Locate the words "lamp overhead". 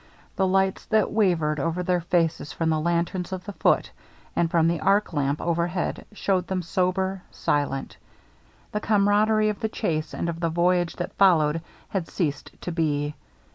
5.13-6.05